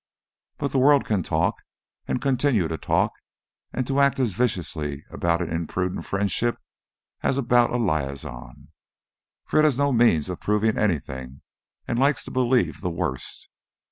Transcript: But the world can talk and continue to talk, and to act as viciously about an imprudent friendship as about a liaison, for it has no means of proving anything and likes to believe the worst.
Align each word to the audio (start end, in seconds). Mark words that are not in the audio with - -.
But 0.57 0.71
the 0.71 0.79
world 0.79 1.05
can 1.05 1.21
talk 1.21 1.57
and 2.07 2.19
continue 2.19 2.67
to 2.67 2.75
talk, 2.75 3.11
and 3.71 3.85
to 3.85 3.99
act 3.99 4.19
as 4.19 4.33
viciously 4.33 5.05
about 5.11 5.43
an 5.43 5.51
imprudent 5.51 6.05
friendship 6.05 6.57
as 7.21 7.37
about 7.37 7.69
a 7.69 7.77
liaison, 7.77 8.69
for 9.45 9.59
it 9.59 9.63
has 9.63 9.77
no 9.77 9.91
means 9.93 10.27
of 10.27 10.39
proving 10.39 10.75
anything 10.75 11.43
and 11.87 11.99
likes 11.99 12.23
to 12.25 12.31
believe 12.31 12.81
the 12.81 12.89
worst. 12.89 13.47